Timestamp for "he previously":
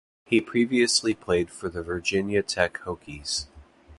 0.25-1.13